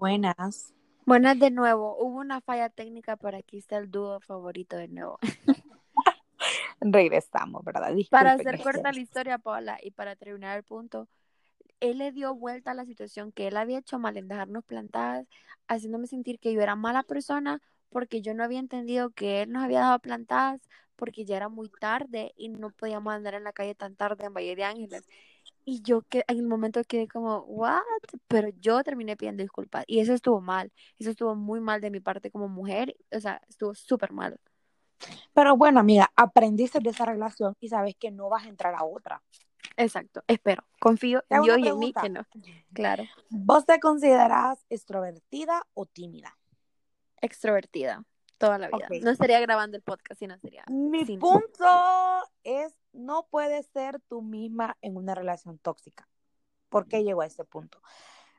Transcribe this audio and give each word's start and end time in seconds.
Buenas. 0.00 0.72
Buenas 1.04 1.38
de 1.38 1.50
nuevo. 1.50 1.94
Hubo 1.98 2.20
una 2.20 2.40
falla 2.40 2.70
técnica, 2.70 3.18
pero 3.18 3.36
aquí 3.36 3.58
está 3.58 3.76
el 3.76 3.90
dúo 3.90 4.18
favorito 4.20 4.78
de 4.78 4.88
nuevo. 4.88 5.18
Regresamos, 6.80 7.62
¿verdad? 7.62 7.94
para 8.08 8.32
hacer 8.32 8.62
corta 8.62 8.92
la 8.92 8.98
historia, 8.98 9.36
Paula, 9.36 9.78
y 9.82 9.90
para 9.90 10.16
terminar 10.16 10.56
el 10.56 10.64
punto, 10.64 11.06
él 11.80 11.98
le 11.98 12.12
dio 12.12 12.34
vuelta 12.34 12.70
a 12.70 12.74
la 12.74 12.86
situación 12.86 13.30
que 13.30 13.48
él 13.48 13.58
había 13.58 13.80
hecho 13.80 13.98
mal 13.98 14.16
en 14.16 14.26
dejarnos 14.26 14.64
plantadas, 14.64 15.26
haciéndome 15.68 16.06
sentir 16.06 16.38
que 16.38 16.54
yo 16.54 16.62
era 16.62 16.76
mala 16.76 17.02
persona 17.02 17.60
porque 17.90 18.22
yo 18.22 18.32
no 18.32 18.42
había 18.42 18.58
entendido 18.58 19.10
que 19.10 19.42
él 19.42 19.52
nos 19.52 19.64
había 19.64 19.80
dado 19.80 19.98
plantadas 19.98 20.62
porque 20.96 21.26
ya 21.26 21.36
era 21.36 21.50
muy 21.50 21.68
tarde 21.68 22.32
y 22.38 22.48
no 22.48 22.70
podíamos 22.70 23.12
andar 23.12 23.34
en 23.34 23.44
la 23.44 23.52
calle 23.52 23.74
tan 23.74 23.96
tarde 23.96 24.24
en 24.24 24.32
Valle 24.32 24.56
de 24.56 24.64
Ángeles. 24.64 25.06
Y 25.70 25.82
yo 25.82 26.02
que 26.02 26.24
en 26.26 26.38
el 26.38 26.48
momento 26.48 26.82
quedé 26.82 27.06
como, 27.06 27.42
¿what? 27.42 27.78
Pero 28.26 28.48
yo 28.58 28.82
terminé 28.82 29.16
pidiendo 29.16 29.44
disculpas. 29.44 29.84
Y 29.86 30.00
eso 30.00 30.12
estuvo 30.12 30.40
mal. 30.40 30.72
Eso 30.98 31.10
estuvo 31.10 31.36
muy 31.36 31.60
mal 31.60 31.80
de 31.80 31.92
mi 31.92 32.00
parte 32.00 32.32
como 32.32 32.48
mujer. 32.48 32.96
O 33.12 33.20
sea, 33.20 33.40
estuvo 33.48 33.72
súper 33.76 34.10
mal. 34.10 34.40
Pero 35.32 35.56
bueno, 35.56 35.78
amiga, 35.78 36.10
aprendiste 36.16 36.80
de 36.80 36.90
esa 36.90 37.04
relación 37.04 37.54
y 37.60 37.68
sabes 37.68 37.94
que 37.94 38.10
no 38.10 38.28
vas 38.28 38.46
a 38.46 38.48
entrar 38.48 38.74
a 38.74 38.82
otra. 38.82 39.22
Exacto, 39.76 40.24
espero. 40.26 40.64
Confío 40.80 41.22
en 41.28 41.44
yo 41.44 41.56
y 41.56 41.68
en 41.68 41.78
mí 41.78 41.92
que 41.92 42.08
no. 42.08 42.26
Claro. 42.72 43.04
¿Vos 43.28 43.64
te 43.64 43.78
consideras 43.78 44.58
extrovertida 44.70 45.62
o 45.74 45.86
tímida? 45.86 46.36
Extrovertida, 47.20 48.02
toda 48.38 48.58
la 48.58 48.66
vida. 48.70 48.88
No 49.02 49.10
estaría 49.12 49.38
grabando 49.38 49.76
el 49.76 49.84
podcast 49.84 50.18
si 50.18 50.26
no 50.26 50.36
sería. 50.38 50.64
Mi 50.68 51.04
punto 51.16 52.24
es 52.42 52.74
no 52.92 53.26
puedes 53.30 53.66
ser 53.66 54.00
tú 54.08 54.22
misma 54.22 54.76
en 54.82 54.96
una 54.96 55.14
relación 55.14 55.58
tóxica. 55.58 56.08
¿Por 56.68 56.86
qué 56.86 57.02
llego 57.02 57.22
a 57.22 57.26
ese 57.26 57.44
punto? 57.44 57.82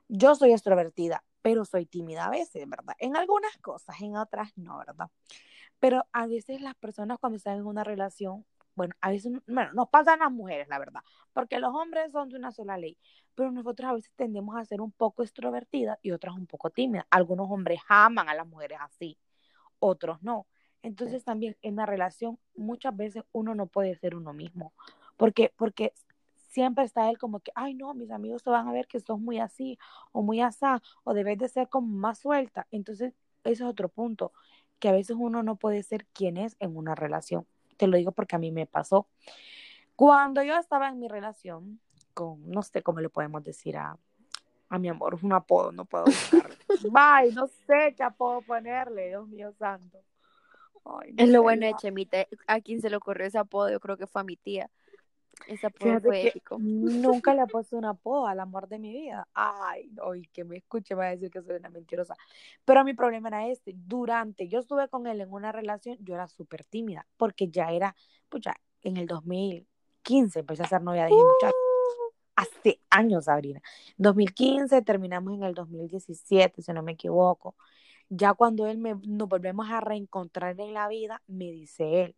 Yo 0.07 0.35
soy 0.35 0.51
extrovertida, 0.51 1.23
pero 1.41 1.65
soy 1.65 1.85
tímida 1.85 2.25
a 2.25 2.29
veces, 2.29 2.67
¿verdad? 2.67 2.95
En 2.99 3.15
algunas 3.15 3.57
cosas, 3.57 3.99
en 4.01 4.15
otras 4.15 4.51
no, 4.57 4.77
¿verdad? 4.77 5.09
Pero 5.79 6.05
a 6.11 6.27
veces 6.27 6.61
las 6.61 6.75
personas 6.75 7.17
cuando 7.19 7.37
están 7.37 7.57
en 7.57 7.65
una 7.65 7.83
relación, 7.83 8.45
bueno, 8.75 8.93
a 9.01 9.09
veces, 9.09 9.33
bueno, 9.47 9.73
nos 9.73 9.89
pasan 9.89 10.19
las 10.19 10.31
mujeres, 10.31 10.67
la 10.67 10.79
verdad, 10.79 11.01
porque 11.33 11.59
los 11.59 11.73
hombres 11.73 12.11
son 12.11 12.29
de 12.29 12.37
una 12.37 12.51
sola 12.51 12.77
ley, 12.77 12.97
pero 13.35 13.51
nosotros 13.51 13.89
a 13.89 13.93
veces 13.93 14.11
tendemos 14.15 14.55
a 14.57 14.65
ser 14.65 14.81
un 14.81 14.91
poco 14.91 15.23
extrovertidas 15.23 15.97
y 16.01 16.11
otras 16.11 16.35
un 16.35 16.47
poco 16.47 16.69
tímidas. 16.69 17.05
Algunos 17.09 17.49
hombres 17.49 17.81
aman 17.89 18.29
a 18.29 18.35
las 18.35 18.47
mujeres 18.47 18.79
así, 18.81 19.17
otros 19.79 20.21
no. 20.21 20.47
Entonces 20.83 21.23
también 21.23 21.57
en 21.61 21.75
la 21.75 21.85
relación 21.85 22.39
muchas 22.55 22.95
veces 22.95 23.23
uno 23.31 23.53
no 23.55 23.67
puede 23.67 23.95
ser 23.95 24.15
uno 24.15 24.33
mismo, 24.33 24.73
porque, 25.15 25.53
porque 25.55 25.93
siempre 26.49 26.83
está 26.83 27.09
él 27.09 27.17
como 27.17 27.39
que, 27.39 27.51
ay 27.55 27.73
no, 27.73 27.93
mis 27.93 28.11
amigos 28.11 28.41
se 28.41 28.49
van 28.49 28.67
a 28.67 28.71
ver 28.73 28.87
que 28.87 28.99
sos 28.99 29.19
muy 29.19 29.39
así 29.39 29.77
o 30.11 30.21
muy 30.21 30.41
asá 30.41 30.81
o 31.03 31.13
debes 31.13 31.37
de 31.37 31.47
ser 31.49 31.69
como 31.69 31.87
más 31.87 32.19
suelta. 32.19 32.67
Entonces 32.71 33.13
ese 33.43 33.63
es 33.63 33.69
otro 33.69 33.89
punto, 33.89 34.33
que 34.79 34.89
a 34.89 34.91
veces 34.91 35.15
uno 35.19 35.43
no 35.43 35.55
puede 35.55 35.83
ser 35.83 36.05
quien 36.07 36.37
es 36.37 36.55
en 36.59 36.75
una 36.75 36.95
relación. 36.95 37.45
Te 37.77 37.87
lo 37.87 37.97
digo 37.97 38.11
porque 38.11 38.35
a 38.35 38.39
mí 38.39 38.51
me 38.51 38.65
pasó. 38.65 39.07
Cuando 39.95 40.43
yo 40.43 40.57
estaba 40.57 40.89
en 40.89 40.99
mi 40.99 41.07
relación 41.07 41.79
con, 42.13 42.49
no 42.49 42.61
sé 42.63 42.81
cómo 42.81 42.99
le 42.99 43.09
podemos 43.09 43.43
decir 43.43 43.77
a, 43.77 43.97
a 44.69 44.79
mi 44.79 44.89
amor, 44.89 45.19
un 45.21 45.33
apodo, 45.33 45.71
no 45.71 45.85
puedo 45.85 46.05
buscarlo. 46.05 46.55
Bye, 46.91 47.33
no 47.33 47.47
sé 47.67 47.93
qué 47.95 48.03
apodo 48.03 48.41
ponerle, 48.41 49.09
Dios 49.09 49.27
mío 49.27 49.51
santo 49.53 49.99
es 51.17 51.29
lo 51.29 51.41
bueno 51.41 51.65
de 51.65 51.75
Chemita. 51.75 52.27
A 52.47 52.61
quien 52.61 52.81
se 52.81 52.89
le 52.89 52.95
ocurrió 52.95 53.25
ese 53.25 53.37
apodo, 53.37 53.69
yo 53.69 53.79
creo 53.79 53.97
que 53.97 54.07
fue 54.07 54.21
a 54.21 54.23
mi 54.23 54.37
tía. 54.37 54.69
Ese 55.47 55.67
apodo 55.67 55.99
fue 56.01 56.27
épico. 56.27 56.57
Nunca 56.59 57.33
le 57.33 57.43
he 57.43 57.47
puesto 57.51 57.77
un 57.77 57.85
apodo 57.85 58.27
al 58.27 58.39
amor 58.39 58.67
de 58.67 58.79
mi 58.79 58.91
vida. 58.91 59.27
Ay, 59.33 59.91
hoy 60.03 60.27
que 60.33 60.43
me 60.43 60.57
escuche 60.57 60.93
va 60.93 61.07
a 61.07 61.09
decir 61.11 61.31
que 61.31 61.41
soy 61.41 61.55
una 61.55 61.69
mentirosa. 61.69 62.15
Pero 62.65 62.83
mi 62.83 62.93
problema 62.93 63.29
era 63.29 63.47
este. 63.47 63.73
Durante 63.75 64.47
yo 64.47 64.59
estuve 64.59 64.87
con 64.89 65.07
él 65.07 65.21
en 65.21 65.31
una 65.31 65.51
relación, 65.51 65.97
yo 66.01 66.15
era 66.15 66.27
súper 66.27 66.65
tímida, 66.65 67.07
porque 67.17 67.47
ya 67.47 67.71
era, 67.71 67.95
pues 68.29 68.43
ya 68.43 68.55
en 68.83 68.97
el 68.97 69.07
2015 69.07 70.39
empecé 70.39 70.63
a 70.63 70.67
ser 70.67 70.81
novia 70.81 71.05
de 71.05 71.13
uh. 71.13 71.23
Hace 72.35 72.79
años, 72.89 73.25
Sabrina. 73.25 73.61
2015, 73.97 74.81
terminamos 74.81 75.33
en 75.33 75.43
el 75.43 75.53
2017, 75.53 76.61
si 76.61 76.73
no 76.73 76.81
me 76.81 76.93
equivoco 76.93 77.55
ya 78.11 78.33
cuando 78.33 78.67
él 78.67 78.77
me, 78.77 78.95
nos 79.07 79.29
volvemos 79.29 79.69
a 79.71 79.79
reencontrar 79.79 80.59
en 80.59 80.73
la 80.73 80.89
vida, 80.89 81.21
me 81.27 81.45
dice 81.45 82.03
él, 82.03 82.15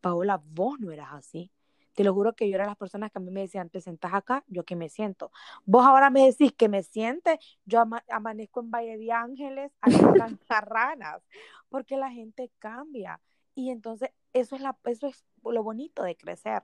Paola, 0.00 0.40
vos 0.42 0.78
no 0.78 0.92
eras 0.92 1.08
así. 1.12 1.50
Te 1.94 2.04
lo 2.04 2.14
juro 2.14 2.32
que 2.34 2.48
yo 2.48 2.54
era 2.54 2.64
las 2.64 2.76
personas 2.76 3.10
que 3.10 3.18
a 3.18 3.20
mí 3.20 3.30
me 3.32 3.40
decían, 3.40 3.68
te 3.68 3.80
sentás 3.80 4.14
acá, 4.14 4.44
yo 4.46 4.64
que 4.64 4.76
me 4.76 4.88
siento. 4.88 5.32
Vos 5.64 5.84
ahora 5.84 6.10
me 6.10 6.26
decís 6.26 6.52
que 6.52 6.68
me 6.68 6.84
siente, 6.84 7.40
yo 7.64 7.82
amanezco 8.08 8.60
en 8.60 8.70
Valle 8.70 8.96
de 8.96 9.10
Ángeles, 9.10 9.72
a 9.80 9.90
las 9.90 10.32
ranas, 10.66 11.20
porque 11.68 11.96
la 11.96 12.10
gente 12.10 12.50
cambia. 12.60 13.20
Y 13.54 13.70
entonces 13.70 14.10
eso 14.32 14.56
es, 14.56 14.62
la, 14.62 14.78
eso 14.84 15.06
es 15.08 15.24
lo 15.44 15.62
bonito 15.62 16.02
de 16.02 16.16
crecer. 16.16 16.62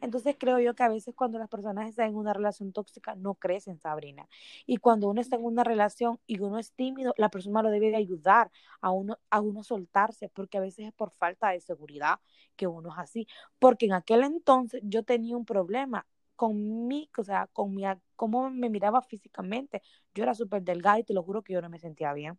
Entonces 0.00 0.36
creo 0.38 0.58
yo 0.60 0.74
que 0.74 0.82
a 0.82 0.88
veces 0.88 1.14
cuando 1.14 1.38
las 1.38 1.48
personas 1.48 1.88
están 1.88 2.10
en 2.10 2.16
una 2.16 2.34
relación 2.34 2.72
tóxica 2.72 3.14
no 3.14 3.34
crecen, 3.34 3.78
Sabrina. 3.78 4.28
Y 4.66 4.76
cuando 4.78 5.08
uno 5.08 5.20
está 5.20 5.36
en 5.36 5.44
una 5.44 5.64
relación 5.64 6.20
y 6.26 6.40
uno 6.40 6.58
es 6.58 6.72
tímido, 6.72 7.14
la 7.16 7.30
persona 7.30 7.62
lo 7.62 7.70
debe 7.70 7.90
de 7.90 7.96
ayudar 7.96 8.50
a 8.80 8.90
uno 8.90 9.18
a 9.30 9.40
uno 9.40 9.62
soltarse, 9.62 10.28
porque 10.28 10.58
a 10.58 10.60
veces 10.60 10.86
es 10.86 10.92
por 10.92 11.10
falta 11.10 11.50
de 11.50 11.60
seguridad 11.60 12.20
que 12.56 12.66
uno 12.66 12.90
es 12.90 12.98
así. 12.98 13.26
Porque 13.58 13.86
en 13.86 13.94
aquel 13.94 14.22
entonces 14.24 14.82
yo 14.84 15.02
tenía 15.04 15.36
un 15.36 15.44
problema 15.46 16.06
con 16.36 16.86
mí, 16.86 17.10
o 17.16 17.24
sea, 17.24 17.48
con 17.52 17.74
mi, 17.74 17.84
cómo 18.14 18.50
me 18.50 18.68
miraba 18.70 19.00
físicamente. 19.02 19.82
Yo 20.14 20.22
era 20.24 20.34
súper 20.34 20.62
delgada 20.62 20.98
y 20.98 21.04
te 21.04 21.14
lo 21.14 21.22
juro 21.22 21.42
que 21.42 21.54
yo 21.54 21.62
no 21.62 21.70
me 21.70 21.78
sentía 21.78 22.12
bien. 22.12 22.38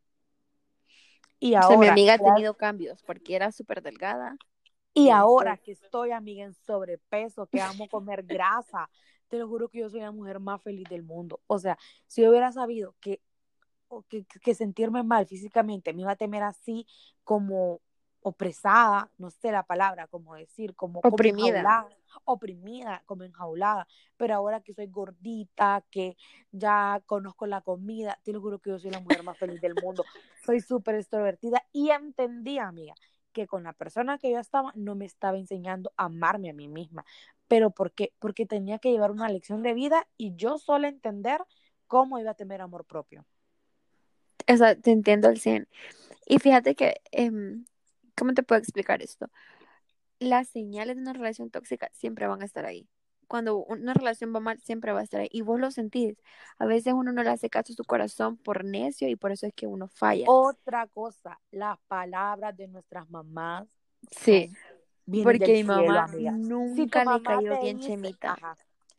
Y 1.39 1.53
ahora. 1.53 1.77
mi 1.77 1.87
amiga 1.87 2.13
ha 2.13 2.17
tenido 2.17 2.55
cambios 2.55 3.03
porque 3.03 3.35
era 3.35 3.51
súper 3.51 3.81
delgada 3.81 4.37
y 4.97 5.09
ahora 5.09 5.57
que 5.57 5.73
estoy, 5.73 6.09
amiga, 6.09 6.43
en 6.43 6.55
sobrepeso, 6.55 7.45
que 7.45 7.61
amo 7.61 7.87
comer 7.87 8.23
grasa, 8.23 8.89
te 9.27 9.37
lo 9.37 9.47
juro 9.47 9.69
que 9.69 9.79
yo 9.79 9.89
soy 9.89 9.99
la 9.99 10.11
mujer 10.11 10.39
más 10.39 10.59
feliz 10.63 10.89
del 10.89 11.03
mundo. 11.03 11.39
O 11.45 11.59
sea, 11.59 11.77
si 12.07 12.23
yo 12.23 12.31
hubiera 12.31 12.51
sabido 12.51 12.95
que, 12.99 13.21
que, 14.09 14.25
que 14.25 14.55
sentirme 14.55 15.03
mal 15.03 15.27
físicamente 15.27 15.93
me 15.93 16.01
iba 16.01 16.11
a 16.11 16.15
temer 16.15 16.41
así 16.41 16.87
como 17.23 17.79
opresada, 18.21 19.09
no 19.17 19.29
sé 19.29 19.51
la 19.51 19.63
palabra, 19.63 20.07
como 20.07 20.35
decir, 20.35 20.75
como 20.75 20.99
oprimida, 21.03 21.87
oprimida, 22.25 23.03
como 23.05 23.23
enjaulada, 23.23 23.87
pero 24.17 24.35
ahora 24.35 24.61
que 24.61 24.73
soy 24.73 24.87
gordita, 24.87 25.83
que 25.89 26.17
ya 26.51 27.01
conozco 27.05 27.45
la 27.45 27.61
comida, 27.61 28.19
te 28.23 28.33
lo 28.33 28.41
juro 28.41 28.59
que 28.59 28.71
yo 28.71 28.79
soy 28.79 28.91
la 28.91 28.99
mujer 28.99 29.23
más 29.23 29.37
feliz 29.37 29.61
del 29.61 29.75
mundo, 29.81 30.03
soy 30.45 30.59
súper 30.59 30.95
extrovertida 30.95 31.63
y 31.71 31.89
entendí, 31.89 32.59
amiga, 32.59 32.95
que 33.31 33.47
con 33.47 33.63
la 33.63 33.73
persona 33.73 34.17
que 34.17 34.31
yo 34.31 34.39
estaba 34.39 34.71
no 34.75 34.95
me 34.95 35.05
estaba 35.05 35.37
enseñando 35.37 35.93
a 35.95 36.05
amarme 36.05 36.49
a 36.49 36.53
mí 36.53 36.67
misma. 36.67 37.05
¿Pero 37.47 37.69
por 37.69 37.91
qué? 37.91 38.11
Porque 38.19 38.45
tenía 38.45 38.79
que 38.79 38.91
llevar 38.91 39.11
una 39.11 39.29
lección 39.29 39.61
de 39.61 39.73
vida 39.73 40.07
y 40.17 40.35
yo 40.35 40.57
solo 40.57 40.87
entender 40.87 41.41
cómo 41.85 42.19
iba 42.19 42.31
a 42.31 42.35
tener 42.35 42.61
amor 42.61 42.85
propio. 42.85 43.25
O 44.51 44.57
sea, 44.57 44.75
te 44.75 44.91
entiendo 44.91 45.27
al 45.27 45.37
100. 45.37 45.67
Y 46.25 46.39
fíjate 46.39 46.75
que, 46.75 47.01
em, 47.11 47.65
¿cómo 48.17 48.33
te 48.33 48.43
puedo 48.43 48.59
explicar 48.59 49.01
esto? 49.01 49.29
Las 50.19 50.49
señales 50.49 50.95
de 50.95 51.01
una 51.01 51.13
relación 51.13 51.49
tóxica 51.49 51.89
siempre 51.93 52.27
van 52.27 52.41
a 52.41 52.45
estar 52.45 52.65
ahí 52.65 52.89
cuando 53.27 53.57
una 53.65 53.93
relación 53.93 54.33
va 54.33 54.39
mal, 54.39 54.59
siempre 54.59 54.93
va 54.93 55.01
a 55.01 55.03
estar 55.03 55.21
ahí. 55.21 55.29
Y 55.31 55.41
vos 55.41 55.59
lo 55.59 55.69
sentís. 55.69 56.17
A 56.57 56.65
veces 56.65 56.93
uno 56.93 57.11
no 57.11 57.23
le 57.23 57.29
hace 57.29 57.49
caso 57.49 57.73
a 57.73 57.75
su 57.75 57.83
corazón 57.83 58.37
por 58.37 58.63
necio 58.63 59.07
y 59.07 59.15
por 59.15 59.31
eso 59.31 59.45
es 59.45 59.53
que 59.53 59.67
uno 59.67 59.87
falla. 59.87 60.25
Otra 60.27 60.87
cosa, 60.87 61.39
las 61.51 61.77
palabras 61.87 62.55
de 62.55 62.67
nuestras 62.67 63.09
mamás. 63.09 63.67
Sí. 64.11 64.51
Porque 65.23 65.53
mi 65.53 65.63
mamá 65.63 66.07
nunca 66.37 67.05
le 67.05 67.23
cayó 67.23 67.61
bien 67.61 67.79
chemita. 67.79 68.37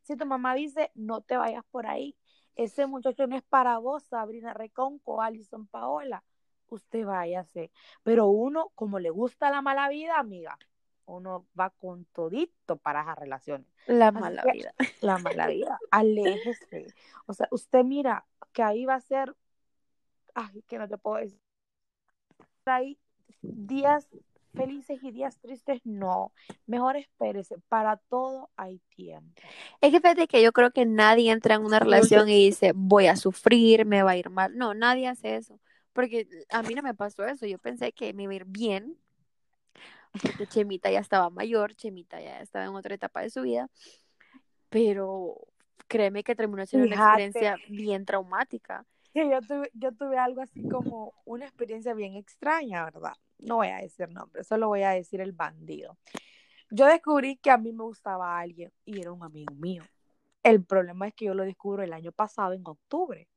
Si 0.03 0.17
tu 0.17 0.25
mamá 0.25 0.55
dice, 0.55 0.91
no 0.95 1.21
te 1.21 1.37
vayas 1.37 1.65
por 1.71 1.87
ahí, 1.87 2.17
ese 2.57 2.87
muchacho 2.87 3.27
no 3.27 3.37
es 3.37 3.43
para 3.43 3.79
vos, 3.79 4.05
Sabrina 4.05 4.55
Reconco, 4.55 5.21
Alison 5.21 5.67
Paola, 5.67 6.25
usted 6.71 7.05
váyase. 7.05 7.71
Pero 8.03 8.27
uno, 8.29 8.71
como 8.75 8.99
le 8.99 9.11
gusta 9.11 9.51
la 9.51 9.63
mala 9.63 9.89
vida, 9.89 10.19
amiga, 10.19 10.59
uno 11.07 11.47
va 11.59 11.71
con 11.71 12.05
todito 12.07 12.77
para 12.77 13.03
esas 13.03 13.19
relaciones. 13.19 13.67
La 13.87 14.13
mala 14.13 14.45
vida. 14.53 14.75
La 15.01 15.19
mala 15.19 15.47
vida. 15.49 15.79
Aléjese. 15.91 16.87
O 17.27 17.33
sea, 17.33 17.49
usted 17.51 17.85
mira 17.85 18.25
que 18.53 18.63
ahí 18.63 18.85
va 18.85 18.95
a 18.95 19.01
ser, 19.01 19.35
ay, 20.35 20.63
que 20.69 20.79
no 20.79 20.89
te 20.89 20.99
puedo 20.99 21.17
decir. 21.17 21.41
Hay 22.67 22.99
días 23.41 24.07
felices 24.55 24.99
y 25.03 25.11
días 25.11 25.39
tristes, 25.39 25.81
no. 25.85 26.33
Mejor 26.67 26.97
espérese. 26.97 27.57
Para 27.69 27.97
todo 27.97 28.51
hay 28.57 28.81
tiempo. 28.95 29.41
Es 29.81 29.91
que 29.91 30.01
fíjate 30.01 30.27
que 30.27 30.43
yo 30.43 30.53
creo 30.53 30.71
que 30.71 30.85
nadie 30.85 31.31
entra 31.31 31.55
en 31.55 31.65
una 31.65 31.79
relación 31.79 32.29
y 32.29 32.47
dice, 32.47 32.73
voy 32.75 33.07
a 33.07 33.17
sufrir, 33.17 33.87
me 33.87 34.03
va 34.03 34.13
a 34.13 34.17
ir 34.17 34.29
mal. 34.31 34.57
No, 34.57 34.75
nadie 34.75 35.09
hace 35.09 35.37
eso. 35.37 35.59
Porque 35.99 36.29
a 36.51 36.63
mí 36.63 36.77
no 36.77 36.83
me 36.85 36.95
pasó 36.95 37.25
eso. 37.25 37.45
Yo 37.45 37.59
pensé 37.59 37.91
que 37.91 38.15
me 38.15 38.23
iba 38.23 38.33
a 38.33 38.37
ir 38.37 38.45
bien 38.45 38.97
porque 40.23 40.47
Chemita 40.47 40.93
ya 40.93 41.01
estaba 41.01 41.29
mayor, 41.29 41.75
Chemita 41.75 42.21
ya 42.21 42.41
estaba 42.41 42.67
en 42.67 42.77
otra 42.77 42.95
etapa 42.95 43.21
de 43.21 43.31
su 43.31 43.43
vida, 43.43 43.69
pero 44.69 45.35
créeme 45.89 46.23
que 46.23 46.37
terminó 46.37 46.65
siendo 46.67 46.87
una 46.87 46.95
experiencia 46.95 47.57
bien 47.69 48.05
traumática. 48.05 48.87
que 49.13 49.29
yo 49.29 49.41
tuve, 49.41 49.73
yo 49.75 49.91
tuve 49.91 50.19
algo 50.19 50.41
así 50.41 50.63
como 50.69 51.15
una 51.25 51.47
experiencia 51.47 51.95
bien 51.95 52.15
extraña, 52.15 52.85
¿verdad? 52.85 53.15
No 53.41 53.57
voy 53.57 53.67
a 53.67 53.79
decir 53.79 54.09
nombre, 54.09 54.45
solo 54.45 54.69
voy 54.69 54.83
a 54.83 54.91
decir 54.91 55.21
el 55.21 55.33
bandido. 55.33 55.99
Yo 56.71 56.87
descubrí 56.87 57.39
que 57.39 57.51
a 57.51 57.59
mí 57.59 57.73
me 57.73 57.83
gustaba 57.83 58.39
alguien 58.39 58.71
y 58.85 59.01
era 59.01 59.11
un 59.11 59.25
amigo 59.25 59.53
mío. 59.57 59.83
El 60.45 60.63
problema 60.63 61.09
es 61.09 61.15
que 61.15 61.25
yo 61.25 61.35
lo 61.35 61.43
descubro 61.43 61.83
el 61.83 61.93
año 61.93 62.13
pasado, 62.13 62.53
en 62.53 62.63
octubre. 62.65 63.29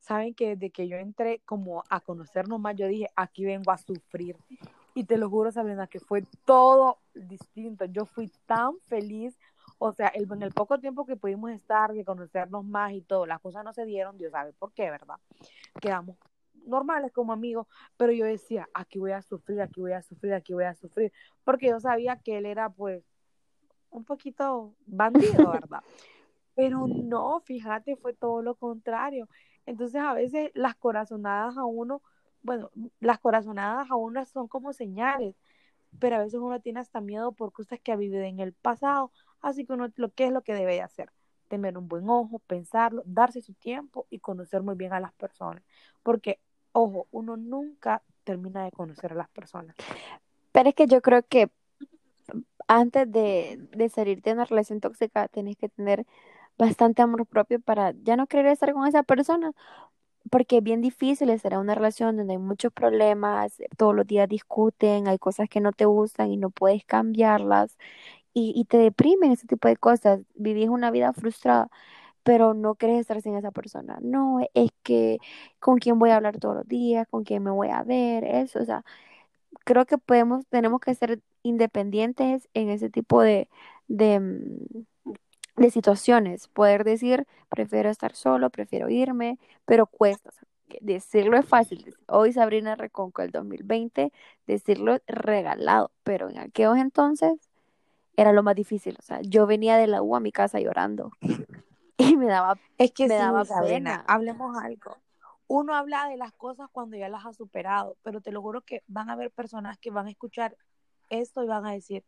Saben 0.00 0.34
que 0.34 0.56
desde 0.56 0.70
que 0.70 0.88
yo 0.88 0.96
entré 0.96 1.40
como 1.44 1.82
a 1.88 2.00
conocernos 2.00 2.60
más, 2.60 2.76
yo 2.76 2.86
dije, 2.86 3.08
aquí 3.16 3.44
vengo 3.44 3.72
a 3.72 3.78
sufrir. 3.78 4.36
Y 4.94 5.04
te 5.04 5.18
lo 5.18 5.28
juro, 5.28 5.50
Sabrina, 5.50 5.86
que 5.86 6.00
fue 6.00 6.24
todo 6.44 6.98
distinto. 7.14 7.84
Yo 7.86 8.06
fui 8.06 8.30
tan 8.46 8.78
feliz 8.88 9.36
o 9.78 9.92
sea, 9.92 10.08
el, 10.08 10.30
en 10.30 10.42
el 10.42 10.52
poco 10.52 10.78
tiempo 10.78 11.04
que 11.04 11.16
pudimos 11.16 11.50
estar, 11.50 11.92
de 11.92 12.04
conocernos 12.04 12.64
más 12.64 12.92
y 12.92 13.02
todo, 13.02 13.26
las 13.26 13.40
cosas 13.40 13.64
no 13.64 13.72
se 13.72 13.84
dieron, 13.84 14.16
Dios 14.16 14.32
sabe 14.32 14.52
por 14.54 14.72
qué, 14.72 14.90
¿verdad? 14.90 15.16
Quedamos 15.80 16.16
normales 16.64 17.12
como 17.12 17.32
amigos, 17.32 17.66
pero 17.96 18.12
yo 18.12 18.24
decía, 18.24 18.68
aquí 18.74 18.98
voy 18.98 19.12
a 19.12 19.22
sufrir, 19.22 19.60
aquí 19.60 19.80
voy 19.80 19.92
a 19.92 20.02
sufrir, 20.02 20.34
aquí 20.34 20.54
voy 20.54 20.64
a 20.64 20.74
sufrir, 20.74 21.12
porque 21.44 21.68
yo 21.68 21.78
sabía 21.78 22.16
que 22.16 22.38
él 22.38 22.46
era 22.46 22.70
pues 22.70 23.04
un 23.90 24.04
poquito 24.04 24.74
bandido, 24.86 25.50
¿verdad? 25.52 25.82
Pero 26.56 26.88
no, 26.88 27.40
fíjate, 27.40 27.94
fue 27.96 28.14
todo 28.14 28.42
lo 28.42 28.56
contrario. 28.56 29.28
Entonces 29.66 30.02
a 30.02 30.14
veces 30.14 30.50
las 30.54 30.74
corazonadas 30.74 31.56
a 31.56 31.64
uno, 31.64 32.02
bueno, 32.42 32.70
las 32.98 33.20
corazonadas 33.20 33.90
a 33.90 33.94
uno 33.94 34.24
son 34.24 34.48
como 34.48 34.72
señales, 34.72 35.36
pero 36.00 36.16
a 36.16 36.20
veces 36.20 36.40
uno 36.40 36.60
tiene 36.60 36.80
hasta 36.80 37.00
miedo 37.00 37.32
por 37.32 37.52
cosas 37.52 37.78
que 37.80 37.92
ha 37.92 37.96
vivido 37.96 38.22
en 38.24 38.40
el 38.40 38.52
pasado, 38.52 39.12
Así 39.46 39.64
que 39.64 39.74
uno, 39.74 39.92
lo 39.94 40.10
que 40.10 40.26
es 40.26 40.32
lo 40.32 40.42
que 40.42 40.54
debe 40.54 40.80
hacer, 40.82 41.12
tener 41.48 41.78
un 41.78 41.86
buen 41.86 42.08
ojo, 42.08 42.40
pensarlo, 42.40 43.02
darse 43.06 43.40
su 43.42 43.54
tiempo 43.54 44.06
y 44.10 44.18
conocer 44.18 44.62
muy 44.62 44.74
bien 44.74 44.92
a 44.92 44.98
las 44.98 45.12
personas. 45.12 45.62
Porque, 46.02 46.40
ojo, 46.72 47.06
uno 47.12 47.36
nunca 47.36 48.02
termina 48.24 48.64
de 48.64 48.72
conocer 48.72 49.12
a 49.12 49.16
las 49.16 49.28
personas. 49.28 49.76
Pero 50.50 50.70
es 50.70 50.74
que 50.74 50.86
yo 50.86 51.00
creo 51.00 51.22
que 51.22 51.48
antes 52.66 53.10
de, 53.12 53.68
de 53.70 53.88
salirte 53.88 54.30
de 54.30 54.34
una 54.34 54.46
relación 54.46 54.80
tóxica, 54.80 55.28
tenés 55.28 55.56
que 55.56 55.68
tener 55.68 56.04
bastante 56.58 57.02
amor 57.02 57.26
propio 57.26 57.60
para 57.60 57.92
ya 58.02 58.16
no 58.16 58.26
querer 58.26 58.46
estar 58.46 58.72
con 58.72 58.86
esa 58.86 59.02
persona, 59.02 59.52
porque 60.30 60.58
es 60.58 60.62
bien 60.64 60.80
difícil 60.82 61.30
estar 61.30 61.52
en 61.52 61.60
una 61.60 61.74
relación 61.74 62.16
donde 62.16 62.34
hay 62.34 62.38
muchos 62.38 62.72
problemas, 62.72 63.56
todos 63.76 63.94
los 63.94 64.06
días 64.06 64.28
discuten, 64.28 65.08
hay 65.08 65.18
cosas 65.18 65.48
que 65.48 65.60
no 65.60 65.72
te 65.72 65.84
gustan 65.86 66.30
y 66.32 66.36
no 66.36 66.50
puedes 66.50 66.84
cambiarlas 66.84 67.76
y, 68.34 68.52
y 68.56 68.64
te 68.66 68.78
deprimen 68.78 69.32
ese 69.32 69.46
tipo 69.48 69.68
de 69.68 69.76
cosas, 69.76 70.20
vivís 70.34 70.68
una 70.70 70.90
vida 70.92 71.12
frustrada, 71.14 71.68
pero 72.24 72.54
no 72.54 72.76
quieres 72.76 73.00
estar 73.00 73.22
sin 73.22 73.36
esa 73.36 73.52
persona. 73.52 73.98
No, 74.02 74.40
es 74.54 74.70
que 74.84 75.18
con 75.60 75.78
quién 75.78 75.98
voy 75.98 76.10
a 76.10 76.16
hablar 76.16 76.38
todos 76.40 76.56
los 76.56 76.68
días, 76.68 77.06
con 77.10 77.24
quién 77.24 77.42
me 77.44 77.50
voy 77.52 77.68
a 77.70 77.82
ver, 77.84 78.24
eso, 78.24 78.60
o 78.60 78.64
sea, 78.66 78.84
creo 79.64 79.86
que 79.86 79.98
podemos, 79.98 80.46
tenemos 80.48 80.80
que 80.80 80.94
ser 80.94 81.20
independientes 81.42 82.48
en 82.54 82.70
ese 82.70 82.90
tipo 82.90 83.22
de, 83.22 83.48
de, 83.88 84.20
mm, 84.20 84.84
de 85.56 85.70
situaciones, 85.70 86.48
poder 86.48 86.84
decir, 86.84 87.26
prefiero 87.48 87.90
estar 87.90 88.14
solo, 88.14 88.50
prefiero 88.50 88.88
irme, 88.90 89.38
pero 89.64 89.86
cuesta. 89.86 90.30
decirlo 90.80 91.38
es 91.38 91.46
fácil. 91.46 91.94
Hoy 92.08 92.32
Sabrina 92.32 92.74
Reconco 92.76 93.22
el 93.22 93.30
2020, 93.30 94.12
decirlo 94.46 94.98
regalado, 95.06 95.90
pero 96.04 96.28
en 96.30 96.38
aquellos 96.38 96.78
entonces 96.78 97.50
era 98.16 98.32
lo 98.32 98.42
más 98.42 98.56
difícil. 98.56 98.96
O 98.98 99.02
sea, 99.02 99.20
yo 99.22 99.46
venía 99.46 99.76
de 99.76 99.86
la 99.86 100.02
U 100.02 100.16
a 100.16 100.20
mi 100.20 100.32
casa 100.32 100.60
llorando 100.60 101.12
y 101.98 102.16
me 102.16 102.26
daba, 102.26 102.58
es 102.78 102.92
que 102.92 103.08
me 103.08 103.16
sí, 103.16 103.18
daba 103.18 103.44
Sabrina, 103.44 103.98
pena. 103.98 104.04
hablemos 104.06 104.56
algo. 104.62 104.98
Uno 105.48 105.74
habla 105.74 106.08
de 106.08 106.16
las 106.16 106.32
cosas 106.32 106.68
cuando 106.72 106.96
ya 106.96 107.08
las 107.08 107.24
ha 107.26 107.32
superado, 107.32 107.96
pero 108.02 108.20
te 108.20 108.32
lo 108.32 108.42
juro 108.42 108.62
que 108.62 108.82
van 108.88 109.10
a 109.10 109.14
haber 109.14 109.30
personas 109.30 109.78
que 109.78 109.90
van 109.90 110.06
a 110.06 110.10
escuchar 110.10 110.56
esto 111.08 111.42
y 111.44 111.46
van 111.46 111.66
a 111.66 111.72
decir, 111.72 112.04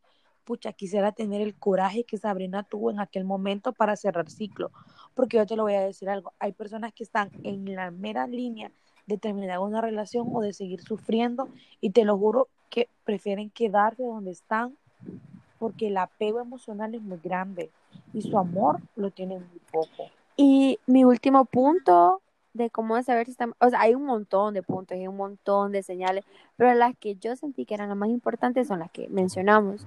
pucha, 0.49 0.73
quisiera 0.73 1.13
tener 1.13 1.43
el 1.43 1.55
coraje 1.55 2.05
que 2.05 2.17
Sabrina 2.17 2.63
tuvo 2.63 2.91
en 2.91 3.01
aquel 3.01 3.25
momento 3.25 3.75
para 3.75 3.97
cerrar 3.97 4.31
ciclo. 4.31 4.71
Porque 5.15 5.37
yo 5.37 5.45
te 5.45 5.57
lo 5.57 5.65
voy 5.65 5.75
a 5.75 5.83
decir 5.83 6.09
algo, 6.09 6.33
hay 6.39 6.53
personas 6.53 6.95
que 6.95 7.05
están 7.05 7.31
en 7.45 7.75
la 7.75 7.91
mera 7.91 8.27
línea 8.27 8.73
de 9.07 9.19
terminar 9.19 9.59
una 9.59 9.83
relación 9.83 10.27
o 10.33 10.41
de 10.41 10.55
seguir 10.55 10.81
sufriendo 10.81 11.51
y 11.83 11.91
te 11.91 12.07
lo 12.07 12.17
juro 12.17 12.49
que 12.71 12.89
prefieren 13.05 13.51
quedarse 13.51 14.03
donde 14.03 14.31
están 14.31 14.75
porque 15.59 15.89
el 15.89 15.99
apego 15.99 16.41
emocional 16.41 16.95
es 16.95 17.03
muy 17.03 17.19
grande 17.23 17.69
y 18.15 18.23
su 18.23 18.39
amor 18.39 18.81
lo 18.97 19.11
tiene 19.11 19.35
muy 19.35 19.61
poco. 19.71 20.11
Y 20.35 20.79
mi 20.87 21.05
último 21.05 21.45
punto 21.45 22.23
de 22.55 22.71
cómo 22.71 23.03
saber 23.03 23.27
si 23.27 23.33
estamos, 23.33 23.55
o 23.61 23.69
sea, 23.69 23.83
hay 23.83 23.95
un 23.95 24.07
montón 24.07 24.55
de 24.55 24.63
puntos, 24.63 24.97
hay 24.97 25.09
un 25.09 25.17
montón 25.19 25.73
de 25.73 25.83
señales, 25.83 26.25
pero 26.57 26.73
las 26.73 26.97
que 26.97 27.17
yo 27.17 27.37
sentí 27.37 27.67
que 27.67 27.75
eran 27.75 27.91
las 27.91 27.99
más 27.99 28.09
importantes 28.09 28.67
son 28.67 28.79
las 28.79 28.91
que 28.91 29.09
mencionamos. 29.11 29.87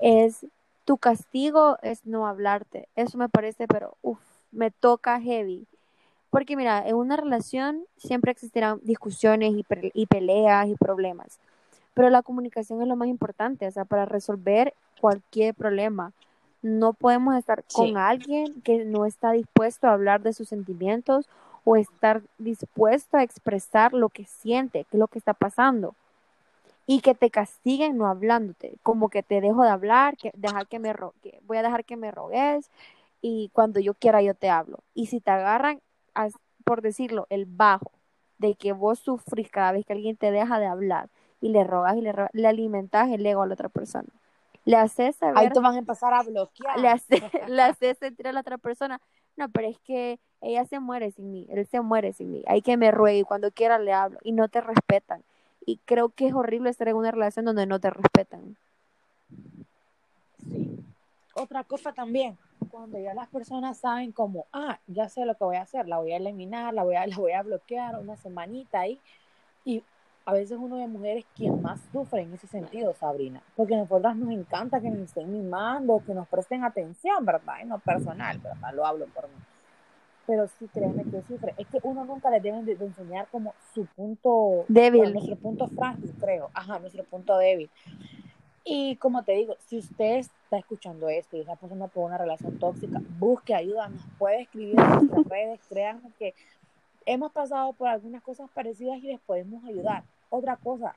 Es 0.00 0.46
tu 0.84 0.98
castigo 0.98 1.78
es 1.82 2.04
no 2.06 2.26
hablarte. 2.26 2.88
Eso 2.94 3.16
me 3.18 3.28
parece, 3.28 3.66
pero 3.66 3.96
uff, 4.02 4.20
me 4.52 4.70
toca 4.70 5.20
heavy. 5.20 5.66
Porque 6.30 6.56
mira, 6.56 6.86
en 6.86 6.96
una 6.96 7.16
relación 7.16 7.84
siempre 7.96 8.32
existirán 8.32 8.80
discusiones 8.82 9.52
y, 9.54 9.64
y 9.94 10.06
peleas 10.06 10.68
y 10.68 10.74
problemas, 10.74 11.38
pero 11.94 12.10
la 12.10 12.22
comunicación 12.22 12.82
es 12.82 12.88
lo 12.88 12.96
más 12.96 13.08
importante, 13.08 13.66
o 13.68 13.70
sea, 13.70 13.84
para 13.84 14.04
resolver 14.04 14.74
cualquier 15.00 15.54
problema. 15.54 16.12
No 16.60 16.92
podemos 16.92 17.36
estar 17.36 17.62
Sí. 17.68 17.74
con 17.74 17.96
alguien 17.96 18.60
que 18.62 18.84
no 18.84 19.06
está 19.06 19.32
dispuesto 19.32 19.86
a 19.86 19.92
hablar 19.92 20.22
de 20.22 20.32
sus 20.32 20.48
sentimientos 20.48 21.28
o 21.64 21.76
estar 21.76 22.22
dispuesto 22.38 23.16
a 23.16 23.22
expresar 23.22 23.92
lo 23.92 24.08
que 24.08 24.24
siente, 24.24 24.84
qué 24.90 24.96
es 24.96 24.98
lo 24.98 25.08
que 25.08 25.18
está 25.18 25.34
pasando. 25.34 25.94
Y 26.86 27.00
que 27.00 27.14
te 27.14 27.30
castiguen 27.30 27.96
no 27.96 28.06
hablándote, 28.06 28.76
como 28.82 29.08
que 29.08 29.22
te 29.22 29.40
dejo 29.40 29.62
de 29.62 29.70
hablar, 29.70 30.16
que 30.16 30.30
dejar 30.34 30.66
que 30.66 30.78
me 30.78 30.92
ro 30.92 31.14
que 31.22 31.40
voy 31.44 31.56
a 31.56 31.62
dejar 31.62 31.84
que 31.84 31.96
me 31.96 32.10
rogues 32.10 32.70
y 33.22 33.50
cuando 33.54 33.80
yo 33.80 33.94
quiera 33.94 34.20
yo 34.20 34.34
te 34.34 34.50
hablo. 34.50 34.80
Y 34.94 35.06
si 35.06 35.20
te 35.20 35.30
agarran, 35.30 35.80
por 36.64 36.82
decirlo, 36.82 37.26
el 37.30 37.46
bajo 37.46 37.90
de 38.38 38.54
que 38.54 38.72
vos 38.72 38.98
sufrís 38.98 39.50
cada 39.50 39.72
vez 39.72 39.86
que 39.86 39.94
alguien 39.94 40.16
te 40.16 40.30
deja 40.30 40.58
de 40.58 40.66
hablar 40.66 41.08
y 41.40 41.48
le 41.48 41.64
rogas 41.64 41.96
y 41.96 42.02
le, 42.02 42.12
rogas, 42.12 42.30
le 42.34 42.48
alimentas 42.48 43.08
el 43.10 43.24
ego 43.24 43.42
a 43.42 43.46
la 43.46 43.54
otra 43.54 43.68
persona. 43.68 44.08
Le 44.66 44.76
haces 44.76 45.16
Ahí 45.34 45.48
saber 45.48 45.52
te 45.52 45.60
van 45.60 45.74
a 45.74 45.78
empezar 45.78 46.12
a 46.14 46.22
bloquear. 46.22 46.78
le 46.80 46.88
hace, 46.88 47.20
le 47.48 47.62
hace 47.62 47.94
sentir 47.94 48.28
a 48.28 48.32
la 48.32 48.40
otra 48.40 48.58
persona, 48.58 49.00
no, 49.36 49.48
pero 49.50 49.68
es 49.68 49.78
que 49.80 50.18
ella 50.40 50.64
se 50.64 50.80
muere 50.80 51.10
sin 51.10 51.30
mí, 51.30 51.46
él 51.50 51.66
se 51.66 51.80
muere 51.80 52.12
sin 52.12 52.30
mí, 52.30 52.42
hay 52.46 52.62
que 52.62 52.76
me 52.76 52.90
ruegue 52.90 53.20
y 53.20 53.24
cuando 53.24 53.50
quiera 53.50 53.78
le 53.78 53.92
hablo 53.92 54.18
y 54.22 54.32
no 54.32 54.48
te 54.48 54.60
respetan. 54.60 55.22
Y 55.66 55.78
creo 55.84 56.10
que 56.10 56.26
es 56.26 56.34
horrible 56.34 56.70
estar 56.70 56.88
en 56.88 56.96
una 56.96 57.10
relación 57.10 57.44
donde 57.44 57.66
no 57.66 57.80
te 57.80 57.90
respetan. 57.90 58.56
Sí. 60.48 60.84
Otra 61.34 61.64
cosa 61.64 61.92
también, 61.92 62.38
cuando 62.70 62.98
ya 62.98 63.14
las 63.14 63.28
personas 63.28 63.78
saben 63.78 64.12
como, 64.12 64.46
ah, 64.52 64.78
ya 64.86 65.08
sé 65.08 65.24
lo 65.24 65.34
que 65.34 65.44
voy 65.44 65.56
a 65.56 65.62
hacer, 65.62 65.88
la 65.88 65.98
voy 65.98 66.12
a 66.12 66.16
eliminar, 66.16 66.74
la 66.74 66.84
voy 66.84 66.96
a, 66.96 67.06
la 67.06 67.16
voy 67.16 67.32
a 67.32 67.42
bloquear 67.42 67.98
una 67.98 68.16
semanita 68.16 68.80
ahí. 68.80 69.00
Y 69.64 69.82
a 70.26 70.32
veces 70.32 70.58
uno 70.60 70.76
de 70.76 70.86
mujeres 70.86 71.24
quien 71.34 71.60
más 71.60 71.80
sufre 71.92 72.22
en 72.22 72.32
ese 72.34 72.46
sentido, 72.46 72.94
Sabrina, 72.94 73.42
porque 73.56 73.74
a 73.74 73.78
nosotras 73.78 74.16
nos 74.16 74.30
encanta 74.32 74.80
que 74.80 74.90
nos 74.90 75.00
estén 75.00 75.32
mimando, 75.32 76.02
que 76.06 76.14
nos 76.14 76.28
presten 76.28 76.64
atención, 76.64 77.24
¿verdad? 77.24 77.60
En 77.60 77.70
lo 77.70 77.78
personal, 77.78 78.38
¿verdad? 78.38 78.74
Lo 78.74 78.86
hablo 78.86 79.06
por 79.06 79.24
mí. 79.24 79.34
Pero 80.26 80.48
sí, 80.58 80.68
créeme 80.72 81.04
que 81.04 81.22
sufre. 81.22 81.54
Es 81.58 81.66
que 81.66 81.78
uno 81.82 82.04
nunca 82.04 82.30
le 82.30 82.40
deben 82.40 82.64
de, 82.64 82.76
de 82.76 82.86
enseñar 82.86 83.28
como 83.30 83.54
su 83.74 83.84
punto 83.86 84.64
Débil. 84.68 85.00
bueno, 85.00 85.14
nuestro 85.14 85.36
punto 85.36 85.68
frágil, 85.68 86.12
creo. 86.18 86.50
Ajá, 86.54 86.78
nuestro 86.78 87.04
punto 87.04 87.36
débil. 87.36 87.70
Y 88.64 88.96
como 88.96 89.22
te 89.22 89.32
digo, 89.32 89.56
si 89.66 89.78
usted 89.78 90.16
está 90.16 90.56
escuchando 90.56 91.08
esto 91.10 91.36
y 91.36 91.40
está 91.40 91.54
pasando 91.54 91.86
por 91.88 92.04
una 92.04 92.16
relación 92.16 92.58
tóxica, 92.58 92.98
busque 93.18 93.54
ayuda, 93.54 93.88
nos 93.88 94.02
puede 94.18 94.42
escribir 94.42 94.80
en 94.80 94.86
nuestras 94.86 95.24
redes, 95.28 95.60
créanme 95.68 96.10
que 96.18 96.34
hemos 97.04 97.30
pasado 97.32 97.74
por 97.74 97.88
algunas 97.88 98.22
cosas 98.22 98.48
parecidas 98.54 98.98
y 98.98 99.08
les 99.08 99.20
podemos 99.20 99.62
ayudar. 99.64 100.04
Otra 100.30 100.56
cosa, 100.56 100.96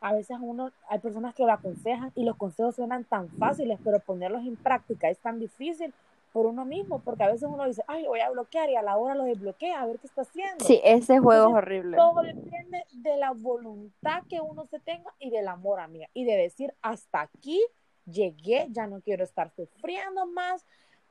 a 0.00 0.14
veces 0.14 0.38
uno, 0.40 0.72
hay 0.88 1.00
personas 1.00 1.34
que 1.34 1.44
lo 1.44 1.52
aconsejan 1.52 2.12
y 2.14 2.24
los 2.24 2.36
consejos 2.36 2.76
suenan 2.76 3.04
tan 3.04 3.28
fáciles, 3.28 3.78
pero 3.84 4.00
ponerlos 4.00 4.46
en 4.46 4.56
práctica 4.56 5.10
es 5.10 5.18
tan 5.18 5.38
difícil 5.38 5.92
por 6.32 6.46
uno 6.46 6.64
mismo, 6.64 7.00
porque 7.00 7.24
a 7.24 7.28
veces 7.28 7.48
uno 7.50 7.66
dice, 7.66 7.82
ay, 7.86 8.02
lo 8.02 8.10
voy 8.10 8.20
a 8.20 8.30
bloquear 8.30 8.70
y 8.70 8.76
a 8.76 8.82
la 8.82 8.96
hora 8.96 9.14
lo 9.14 9.24
desbloquea, 9.24 9.80
a 9.80 9.86
ver 9.86 9.98
qué 9.98 10.06
está 10.06 10.22
haciendo. 10.22 10.64
Sí, 10.64 10.80
ese 10.82 11.18
juego 11.18 11.48
es 11.48 11.54
horrible. 11.54 11.96
Todo 11.96 12.22
depende 12.22 12.84
de 12.92 13.16
la 13.16 13.32
voluntad 13.32 14.22
que 14.28 14.40
uno 14.40 14.66
se 14.66 14.78
tenga 14.80 15.12
y 15.18 15.30
del 15.30 15.48
amor, 15.48 15.80
amiga. 15.80 16.08
Y 16.14 16.24
de 16.24 16.36
decir, 16.36 16.74
hasta 16.80 17.20
aquí 17.20 17.60
llegué, 18.06 18.66
ya 18.70 18.86
no 18.86 19.00
quiero 19.00 19.24
estar 19.24 19.50
sufriendo 19.50 20.26
más, 20.26 20.64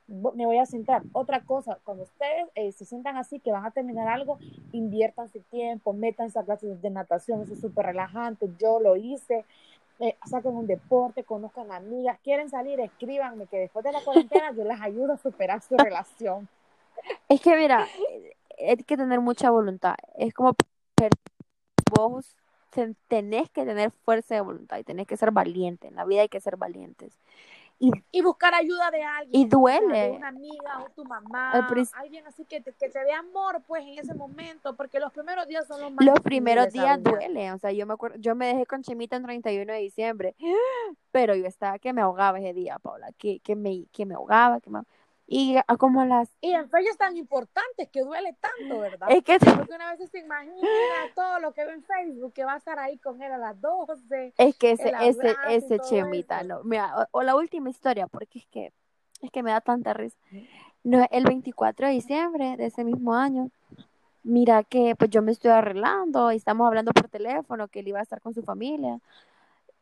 me 0.08 0.46
voy 0.46 0.58
a 0.58 0.66
sentar. 0.66 1.04
Otra 1.14 1.42
cosa, 1.42 1.80
cuando 1.84 2.04
ustedes 2.04 2.50
eh, 2.56 2.72
se 2.72 2.86
sientan 2.86 3.18
así, 3.18 3.40
que 3.40 3.52
van 3.52 3.66
a 3.66 3.72
terminar 3.72 4.08
algo, 4.08 4.40
inviertan 4.72 5.30
su 5.30 5.40
tiempo, 5.42 5.94
métanse 5.94 6.38
a 6.38 6.44
clases 6.44 6.82
de 6.82 6.90
natación, 6.90 7.42
eso 7.42 7.54
es 7.54 7.62
súper 7.62 7.86
relajante. 7.86 8.50
Yo 8.60 8.80
lo 8.80 8.96
hice. 8.96 9.46
Eh, 10.04 10.18
saquen 10.26 10.56
un 10.56 10.66
deporte, 10.66 11.24
conozcan 11.24 11.72
amigas, 11.72 12.18
quieren 12.24 12.50
salir, 12.50 12.80
escríbanme, 12.80 13.46
que 13.46 13.60
después 13.60 13.86
de 13.86 13.92
la 13.92 14.02
cuarentena 14.02 14.52
yo 14.52 14.64
les 14.64 14.82
ayudo 14.82 15.14
a 15.14 15.18
superar 15.18 15.62
su 15.62 15.78
relación. 15.78 16.50
Es 17.30 17.40
que 17.40 17.56
mira, 17.56 17.88
hay 18.58 18.78
que 18.78 18.98
tener 18.98 19.20
mucha 19.20 19.52
voluntad. 19.52 19.96
Es 20.18 20.34
como 20.34 20.56
vos 21.92 22.36
tenés 23.08 23.50
que 23.52 23.64
tener 23.64 23.92
fuerza 23.92 24.34
de 24.34 24.42
voluntad 24.42 24.80
y 24.80 24.84
tenés 24.84 25.06
que 25.06 25.18
ser 25.18 25.30
valiente. 25.30 25.88
En 25.88 25.96
la 25.96 26.06
vida 26.06 26.22
hay 26.22 26.30
que 26.30 26.42
ser 26.42 26.58
valientes. 26.58 27.14
Y, 27.84 27.92
y 28.12 28.22
buscar 28.22 28.54
ayuda 28.54 28.92
de 28.92 29.02
alguien. 29.02 29.42
Y 29.42 29.46
duele. 29.46 30.12
De 30.12 30.12
una 30.12 30.28
amiga 30.28 30.84
o 30.86 30.90
tu 30.92 31.04
mamá. 31.04 31.68
Alguien 31.94 32.28
así 32.28 32.46
que 32.46 32.62
te, 32.62 32.74
que 32.74 32.90
te 32.90 33.04
dé 33.04 33.12
amor, 33.12 33.64
pues, 33.66 33.84
en 33.84 33.98
ese 33.98 34.14
momento, 34.14 34.76
porque 34.76 35.00
los 35.00 35.12
primeros 35.12 35.48
días 35.48 35.66
son 35.68 35.82
los 35.82 35.92
más 35.92 36.06
Los 36.06 36.20
primeros 36.20 36.72
días 36.72 37.02
duelen. 37.02 37.54
O 37.54 37.58
sea, 37.58 37.72
yo 37.72 37.88
me 37.88 37.94
acuerdo, 37.94 38.18
yo 38.20 38.36
me 38.36 38.46
dejé 38.46 38.68
con 38.68 38.84
Chemita 38.84 39.16
en 39.16 39.24
31 39.24 39.74
de 39.74 39.80
diciembre, 39.80 40.36
pero 41.12 41.34
yo 41.34 41.48
estaba 41.48 41.80
que 41.80 41.92
me 41.92 42.02
ahogaba 42.02 42.38
ese 42.38 42.54
día, 42.54 42.78
Paula, 42.78 43.12
que, 43.18 43.40
que, 43.40 43.56
me, 43.56 43.86
que 43.92 44.06
me 44.06 44.14
ahogaba, 44.14 44.62
que 44.62 44.70
me 44.70 44.84
y 45.34 45.56
como 45.78 46.04
las... 46.04 46.30
Y 46.42 46.52
en 46.52 46.70
fechas 46.70 46.98
tan 46.98 47.16
importantes 47.16 47.88
que 47.88 48.02
duele 48.02 48.36
tanto, 48.42 48.82
¿verdad? 48.82 49.08
Es 49.10 49.24
que... 49.24 49.40
Porque 49.40 49.74
una 49.74 49.96
vez 49.96 50.10
se 50.10 50.20
imagina 50.20 50.68
todo 51.16 51.40
lo 51.40 51.54
que 51.54 51.64
ve 51.64 51.72
en 51.72 51.84
Facebook, 51.84 52.34
que 52.34 52.44
va 52.44 52.56
a 52.56 52.58
estar 52.58 52.78
ahí 52.80 52.98
con 52.98 53.22
él 53.22 53.32
a 53.32 53.38
las 53.38 53.62
12. 53.62 54.34
Es 54.38 54.58
que 54.58 54.72
ese, 54.72 54.92
ese, 55.02 55.34
ese 55.48 55.80
chemita, 55.80 56.44
no. 56.44 56.66
Mira, 56.66 57.08
o, 57.12 57.24
la 57.24 57.38
última 57.38 57.70
historia, 57.70 58.08
porque 58.08 58.40
es 58.40 58.48
que, 58.48 58.74
es 59.22 59.32
que 59.32 59.42
me 59.42 59.52
da 59.52 59.62
tanta 59.62 59.94
risa. 59.94 60.18
No, 60.84 61.08
el 61.10 61.24
24 61.24 61.88
de 61.88 61.94
diciembre 61.94 62.58
de 62.58 62.66
ese 62.66 62.84
mismo 62.84 63.16
año, 63.16 63.52
mira 64.24 64.64
que 64.64 64.98
pues 64.98 65.12
yo 65.12 65.22
me 65.22 65.32
estoy 65.32 65.52
arreglando 65.52 66.34
y 66.34 66.36
estamos 66.36 66.68
hablando 66.68 66.92
por 66.92 67.08
teléfono 67.08 67.70
que 67.70 67.80
él 67.80 67.88
iba 67.88 68.00
a 68.00 68.04
estar 68.04 68.20
con 68.20 68.34
su 68.34 68.44
familia. 68.44 69.00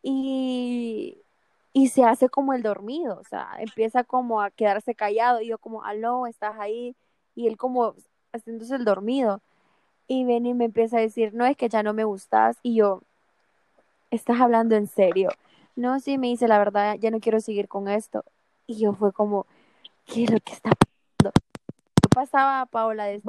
Y 0.04 1.24
y 1.74 1.90
se 1.90 2.04
hace 2.04 2.30
como 2.30 2.54
el 2.54 2.64
dormido, 2.64 3.20
o 3.20 3.24
sea, 3.24 3.50
empieza 3.60 4.04
como 4.04 4.42
a 4.42 4.50
quedarse 4.50 4.96
callado 4.96 5.42
y 5.42 5.48
yo 5.48 5.58
como, 5.58 5.84
aló, 5.84 6.26
estás 6.28 6.56
ahí, 6.60 6.96
y 7.36 7.48
él 7.48 7.58
como 7.58 7.94
haciéndose 8.34 8.76
el 8.76 8.86
dormido. 8.86 9.42
Y 10.08 10.26
ven 10.26 10.48
y 10.48 10.56
me 10.56 10.66
empieza 10.66 10.98
a 10.98 11.02
decir, 11.02 11.34
no, 11.34 11.46
es 11.46 11.56
que 11.56 11.70
ya 11.70 11.84
no 11.84 11.94
me 11.94 12.04
gustas, 12.04 12.58
y 12.64 12.76
yo, 12.76 13.02
¿estás 14.10 14.42
hablando 14.42 14.76
en 14.76 14.88
serio? 14.88 15.30
No, 15.76 16.00
sí, 16.00 16.18
me 16.18 16.28
dice, 16.28 16.48
la 16.48 16.58
verdad, 16.58 16.96
ya 17.00 17.12
no 17.12 17.20
quiero 17.20 17.40
seguir 17.40 17.68
con 17.68 17.88
esto. 17.88 18.24
Y 18.68 18.80
yo 18.80 18.94
fue 18.94 19.14
como, 19.14 19.46
¿qué 20.06 20.26
es 20.26 20.32
lo 20.32 20.40
que 20.40 20.54
está 20.54 20.72
pasando? 20.72 21.32
Yo 22.04 22.10
pasaba, 22.14 22.66
Paola, 22.66 23.06
de, 23.06 23.22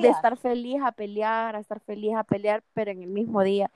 de 0.00 0.08
estar 0.08 0.36
feliz 0.36 0.82
a 0.84 0.92
pelear, 0.92 1.56
a 1.56 1.60
estar 1.60 1.80
feliz 1.80 2.14
a 2.14 2.24
pelear, 2.24 2.62
pero 2.74 2.90
en 2.90 3.02
el 3.02 3.08
mismo 3.08 3.42
día. 3.42 3.70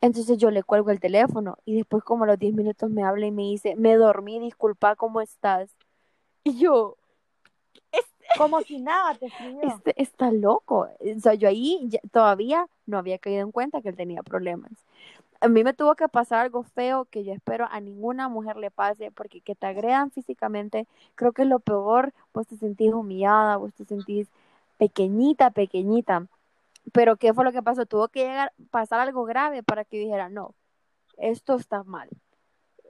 Entonces 0.00 0.38
yo 0.38 0.50
le 0.50 0.62
cuelgo 0.62 0.90
el 0.90 1.00
teléfono 1.00 1.58
y 1.64 1.76
después 1.76 2.04
como 2.04 2.24
a 2.24 2.28
los 2.28 2.38
10 2.38 2.54
minutos 2.54 2.90
me 2.90 3.02
habla 3.02 3.26
y 3.26 3.32
me 3.32 3.42
dice, 3.42 3.74
me 3.76 3.96
dormí, 3.96 4.38
disculpa, 4.38 4.94
¿cómo 4.94 5.20
estás? 5.20 5.74
Y 6.44 6.58
yo, 6.58 6.96
como 8.36 8.60
si 8.62 8.78
nada 8.78 9.14
te 9.14 9.26
escribió. 9.26 9.60
Este, 9.62 10.00
está 10.00 10.30
loco. 10.30 10.88
O 10.98 11.20
sea, 11.20 11.34
yo 11.34 11.48
ahí 11.48 11.88
todavía 12.12 12.66
no 12.86 12.98
había 12.98 13.18
caído 13.18 13.42
en 13.42 13.52
cuenta 13.52 13.80
que 13.80 13.88
él 13.90 13.96
tenía 13.96 14.22
problemas. 14.22 14.72
A 15.40 15.48
mí 15.48 15.62
me 15.62 15.72
tuvo 15.72 15.94
que 15.94 16.08
pasar 16.08 16.40
algo 16.40 16.64
feo 16.64 17.04
que 17.04 17.22
yo 17.22 17.32
espero 17.32 17.68
a 17.70 17.80
ninguna 17.80 18.28
mujer 18.28 18.56
le 18.56 18.70
pase, 18.72 19.12
porque 19.12 19.40
que 19.40 19.54
te 19.54 19.66
agredan 19.66 20.10
físicamente, 20.10 20.86
creo 21.14 21.32
que 21.32 21.42
es 21.42 21.48
lo 21.48 21.60
peor, 21.60 22.12
vos 22.34 22.46
te 22.46 22.56
sentís 22.56 22.92
humillada, 22.92 23.56
vos 23.56 23.72
te 23.74 23.84
sentís 23.84 24.28
pequeñita, 24.78 25.50
pequeñita. 25.50 26.26
Pero 26.92 27.16
¿qué 27.16 27.34
fue 27.34 27.44
lo 27.44 27.52
que 27.52 27.62
pasó? 27.62 27.86
Tuvo 27.86 28.08
que 28.08 28.20
llegar, 28.20 28.52
pasar 28.70 29.00
algo 29.00 29.24
grave 29.24 29.62
para 29.62 29.84
que 29.84 29.98
dijera, 29.98 30.28
no, 30.28 30.54
esto 31.16 31.56
está 31.56 31.82
mal. 31.84 32.08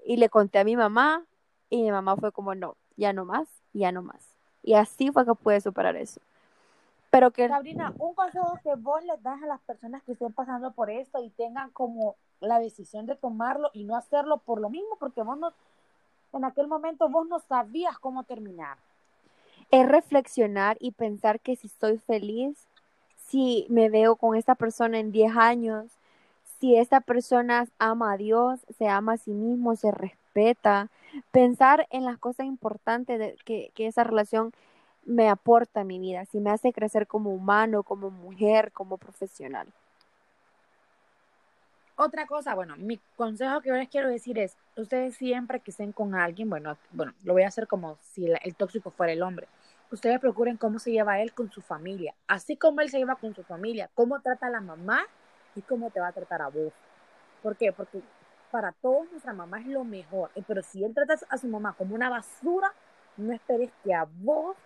Y 0.05 0.17
le 0.17 0.28
conté 0.28 0.59
a 0.59 0.64
mi 0.64 0.76
mamá 0.76 1.25
y 1.71 1.83
mi 1.83 1.90
mamá 1.90 2.17
fue 2.17 2.33
como, 2.33 2.55
no, 2.55 2.76
ya 2.97 3.12
no 3.12 3.25
más, 3.25 3.49
ya 3.73 3.93
no 3.93 4.02
más. 4.02 4.35
Y 4.62 4.75
así 4.75 5.11
fue 5.11 5.25
que 5.25 5.35
pude 5.35 5.61
superar 5.61 5.97
eso. 5.97 6.21
Pero 7.11 7.31
que... 7.31 7.49
Sabrina, 7.49 7.95
un 7.99 8.14
consejo 8.14 8.59
que 8.62 8.75
vos 8.75 9.02
les 9.05 9.23
das 9.23 9.43
a 9.43 9.47
las 9.47 9.61
personas 9.61 10.02
que 10.02 10.12
estén 10.12 10.33
pasando 10.33 10.73
por 10.73 10.90
esto 10.90 11.23
y 11.23 11.31
tengan 11.31 11.71
como 11.71 12.17
la 12.40 12.59
decisión 12.59 13.07
de 13.07 13.17
tomarlo 13.17 13.71
y 13.73 13.85
no 13.85 13.97
hacerlo 13.97 14.38
por 14.38 14.61
lo 14.61 14.69
mismo, 14.69 14.97
porque 15.00 15.23
vos 15.23 15.38
no, 15.38 15.52
en 16.33 16.45
aquel 16.45 16.69
momento 16.69 17.09
vos 17.09 17.26
no 17.26 17.40
sabías 17.40 17.99
cómo 17.99 18.25
terminar. 18.25 18.76
Es 19.71 19.87
reflexionar 19.87 20.76
y 20.81 20.93
pensar 20.93 21.40
que 21.40 21.57
si 21.57 21.67
estoy 21.67 21.99
feliz, 21.99 22.67
si 23.28 23.66
me 23.68 23.90
veo 23.90 24.16
con 24.16 24.37
esta 24.37 24.54
persona 24.54 24.99
en 24.99 25.12
10 25.12 25.37
años, 25.37 25.87
si 26.61 26.76
esta 26.76 27.00
persona 27.00 27.66
ama 27.78 28.12
a 28.12 28.16
Dios, 28.16 28.61
se 28.76 28.88
ama 28.88 29.14
a 29.14 29.16
sí 29.18 29.32
mismo, 29.32 29.76
se 29.76 29.90
respeta, 29.90 30.88
pensar 31.30 31.87
en 31.90 32.04
las 32.04 32.18
cosas 32.18 32.47
importantes 32.47 33.18
de, 33.18 33.37
que, 33.44 33.70
que 33.75 33.87
esa 33.87 34.04
relación 34.04 34.52
me 35.04 35.28
aporta 35.28 35.80
a 35.80 35.85
mi 35.85 35.99
vida, 35.99 36.25
si 36.26 36.40
me 36.40 36.50
hace 36.50 36.73
crecer 36.73 37.06
como 37.06 37.30
humano, 37.30 37.82
como 37.82 38.11
mujer, 38.11 38.73
como 38.73 38.99
profesional. 38.99 39.68
Otra 41.97 42.26
cosa, 42.26 42.54
bueno, 42.54 42.76
mi 42.76 43.00
consejo 43.16 43.61
que 43.61 43.70
yo 43.70 43.75
les 43.75 43.88
quiero 43.88 44.08
decir 44.08 44.38
es, 44.38 44.56
ustedes 44.76 45.16
siempre 45.16 45.61
que 45.61 45.73
estén 45.73 45.92
con 45.92 46.14
alguien, 46.14 46.49
bueno, 46.49 46.76
bueno, 46.92 47.12
lo 47.25 47.32
voy 47.32 47.42
a 47.42 47.49
hacer 47.49 47.66
como 47.66 47.99
si 48.12 48.26
el 48.26 48.54
tóxico 48.54 48.90
fuera 48.90 49.12
el 49.12 49.23
hombre 49.23 49.49
ustedes 49.90 50.21
procuren 50.21 50.57
cómo 50.57 50.78
se 50.78 50.92
lleva 50.92 51.21
él 51.21 51.33
con 51.33 51.50
su 51.50 51.61
familia, 51.61 52.14
así 52.26 52.57
como 52.57 52.80
él 52.80 52.90
se 52.90 52.99
lleva 52.99 53.16
con 53.16 53.35
su 53.35 53.42
familia, 53.42 53.90
cómo 53.95 54.21
trata 54.21 54.47
a 54.47 54.50
la 54.50 54.61
mamá 54.61 55.07
y 55.54 55.62
cómo 55.62 55.90
te 55.90 56.00
va 56.00 56.09
a 56.09 56.12
tratar 56.12 56.42
a 56.42 56.49
vos. 56.49 56.73
¿Por 57.42 57.57
qué? 57.57 57.73
Porque 57.73 58.02
para 58.50 58.73
todos 58.73 59.11
nuestra 59.11 59.33
mamá 59.33 59.61
es 59.61 59.66
lo 59.66 59.85
mejor, 59.85 60.30
eh, 60.35 60.42
pero 60.47 60.62
si 60.62 60.85
él 60.85 60.95
trata 60.95 61.16
a 61.28 61.38
su 61.38 61.49
mamá 61.49 61.75
como 61.76 61.95
una 61.95 62.11
basura, 62.11 62.73
no 63.16 63.33
esperes 63.33 63.71
que 63.83 63.95
a 63.95 64.07
vos, 64.23 64.57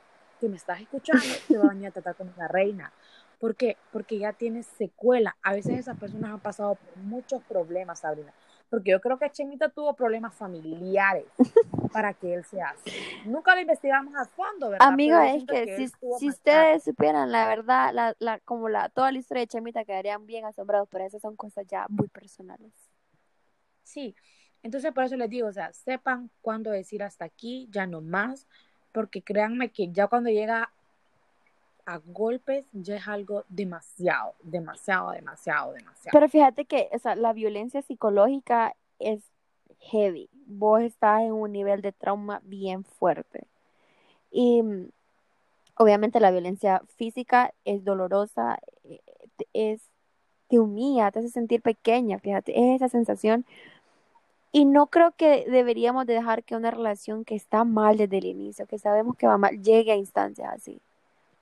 que 0.41 0.49
me 0.49 0.57
estás 0.57 0.81
escuchando, 0.81 1.25
te 1.49 1.59
va 1.59 1.71
a 1.71 1.91
tratar 1.91 2.17
como 2.17 2.33
una 2.37 2.49
reina. 2.49 2.93
¿Por 3.39 3.57
qué? 3.57 3.77
Porque 3.91 4.19
ya 4.19 4.33
tienes 4.33 4.67
secuela. 4.67 5.37
A 5.43 5.53
veces 5.53 5.79
esas 5.79 5.99
personas 5.99 6.31
han 6.33 6.41
pasado 6.41 6.77
por 6.77 6.97
muchos 6.99 7.43
problemas, 7.43 8.01
Sabrina 8.01 8.33
porque 8.73 8.93
yo 8.93 9.03
creo 9.03 9.19
que 9.19 9.29
Chemita 9.29 9.69
tuvo 9.69 9.95
problemas 9.95 10.35
familiares 10.35 11.27
para 11.93 12.15
que 12.15 12.33
él 12.33 12.43
sea 12.47 12.71
así. 12.71 12.91
Nunca 13.27 13.55
lo 13.55 13.61
investigamos 13.61 14.15
a 14.17 14.25
fondo, 14.25 14.71
¿verdad? 14.71 14.89
Amiga, 14.89 15.31
es 15.35 15.45
que, 15.45 15.77
si, 15.77 15.93
si 16.19 16.29
ustedes 16.31 16.83
supieran 16.83 17.31
la 17.31 17.47
verdad, 17.47 17.93
la, 17.93 18.17
la, 18.19 18.39
como 18.39 18.71
la, 18.71 18.89
toda 18.89 19.13
la 19.13 19.19
historia 19.19 19.43
de 19.43 19.49
Chemita 19.49 19.85
quedarían 19.85 20.25
bien 20.25 20.47
asombrados, 20.47 20.89
pero 20.91 21.05
esas 21.05 21.21
son 21.21 21.37
cosas 21.37 21.67
ya 21.67 21.85
muy 21.91 22.09
personales. 22.09 22.73
Sí, 23.83 24.17
entonces 24.63 24.91
por 24.95 25.05
eso 25.05 25.17
les 25.17 25.29
digo, 25.29 25.49
o 25.49 25.53
sea, 25.53 25.71
sepan 25.75 26.31
cuándo 26.41 26.71
decir 26.71 27.03
hasta 27.03 27.27
aquí, 27.27 27.69
ya 27.71 27.87
no 27.87 28.01
más, 28.01 28.47
porque 28.91 29.21
créanme 29.21 29.71
que 29.71 29.93
ya 29.93 30.07
cuando 30.07 30.31
llega 30.31 30.73
a 31.87 31.99
golpes 31.99 32.67
ya 32.73 32.97
es 32.97 33.09
algo 33.09 33.45
demasiado, 33.49 34.35
demasiado, 34.43 35.11
demasiado, 35.13 35.73
demasiado. 35.73 36.11
Pero 36.13 36.29
fíjate 36.29 36.65
que 36.65 36.89
o 36.93 36.99
sea, 36.99 37.17
la 37.17 37.33
violencia 37.33 37.83
psicológica 37.83 38.75
es 38.99 39.23
heavy. 39.81 40.29
Vos 40.47 40.83
estás 40.83 41.23
en 41.23 41.33
un 41.33 41.53
nivel 41.53 41.83
de 41.83 41.93
trauma 41.93 42.41
bien 42.45 42.85
fuerte. 42.85 43.47
Y 44.31 44.63
mm, 44.63 44.89
obviamente 45.77 46.21
la 46.21 46.31
violencia 46.31 46.83
física 46.97 47.53
es 47.65 47.85
dolorosa, 47.85 48.59
eh, 48.85 49.01
es 49.53 49.83
te 50.49 50.59
humilla, 50.59 51.11
te 51.11 51.21
hace 51.21 51.31
sentir 51.31 51.63
pequeña, 51.63 52.19
fíjate, 52.19 52.53
es 52.53 52.77
esa 52.77 52.89
sensación. 52.89 53.47
Y 54.53 54.67
no 54.67 54.89
creo 54.89 55.13
que 55.13 55.47
deberíamos 55.51 56.05
de 56.07 56.13
dejar 56.13 56.45
que 56.45 56.55
una 56.57 56.71
relación 56.71 57.25
que 57.25 57.35
está 57.35 57.65
mal 57.65 57.97
desde 57.97 58.19
el 58.19 58.27
inicio, 58.27 58.67
que 58.67 58.79
sabemos 58.79 59.17
que 59.17 59.27
va 59.27 59.39
mal, 59.39 59.63
llegue 59.63 59.93
a 59.93 59.97
instancias 59.97 60.53
así. 60.53 60.83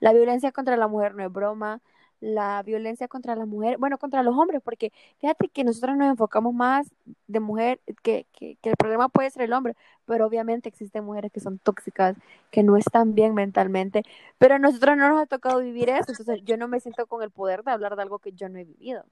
La 0.01 0.11
violencia 0.13 0.51
contra 0.51 0.75
la 0.75 0.89
mujer 0.89 1.15
no 1.15 1.23
es 1.23 1.31
broma, 1.31 1.79
la 2.21 2.61
violencia 2.63 3.07
contra 3.07 3.35
la 3.35 3.45
mujer, 3.45 3.77
bueno, 3.77 3.97
contra 3.97 4.23
los 4.23 4.35
hombres, 4.35 4.61
porque 4.63 4.91
fíjate 5.19 5.47
que 5.47 5.63
nosotros 5.63 5.95
nos 5.95 6.07
enfocamos 6.09 6.53
más 6.53 6.91
de 7.27 7.39
mujer, 7.39 7.81
que, 8.03 8.25
que, 8.31 8.57
el 8.63 8.75
problema 8.77 9.09
puede 9.09 9.29
ser 9.29 9.43
el 9.43 9.53
hombre, 9.53 9.75
pero 10.05 10.25
obviamente 10.25 10.69
existen 10.69 11.03
mujeres 11.03 11.31
que 11.31 11.39
son 11.39 11.59
tóxicas, 11.59 12.15
que 12.49 12.63
no 12.63 12.77
están 12.77 13.13
bien 13.13 13.35
mentalmente, 13.35 14.03
pero 14.39 14.55
a 14.55 14.59
nosotros 14.59 14.97
no 14.97 15.09
nos 15.09 15.21
ha 15.21 15.25
tocado 15.27 15.59
vivir 15.59 15.89
eso, 15.89 16.11
entonces 16.11 16.41
yo 16.43 16.57
no 16.57 16.67
me 16.67 16.79
siento 16.79 17.05
con 17.07 17.21
el 17.21 17.31
poder 17.31 17.63
de 17.63 17.71
hablar 17.71 17.95
de 17.95 18.01
algo 18.01 18.19
que 18.19 18.31
yo 18.33 18.49
no 18.49 18.57
he 18.57 18.65
vivido. 18.65 19.03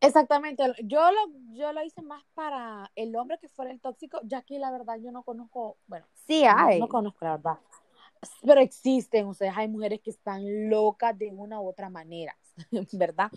Exactamente, 0.00 0.64
yo 0.84 1.10
lo, 1.10 1.18
yo 1.54 1.72
lo 1.72 1.82
hice 1.82 2.00
más 2.00 2.22
para 2.34 2.90
el 2.94 3.14
hombre 3.16 3.38
que 3.38 3.48
fuera 3.48 3.70
el 3.70 3.80
tóxico, 3.80 4.20
ya 4.24 4.40
que 4.40 4.58
la 4.58 4.70
verdad 4.70 4.96
yo 4.98 5.12
no 5.12 5.22
conozco, 5.22 5.76
bueno, 5.86 6.06
sí 6.26 6.44
hay. 6.44 6.80
no 6.80 6.88
conozco 6.88 7.24
la 7.24 7.36
verdad 7.36 7.58
pero 8.44 8.60
existen, 8.60 9.26
o 9.26 9.34
sea, 9.34 9.54
hay 9.56 9.68
mujeres 9.68 10.00
que 10.00 10.10
están 10.10 10.70
locas 10.70 11.16
de 11.18 11.30
una 11.30 11.60
u 11.60 11.68
otra 11.68 11.88
manera, 11.88 12.36
¿verdad? 12.92 13.30